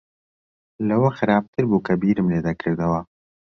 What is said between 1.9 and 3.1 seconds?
بیرم لێ دەکردەوە.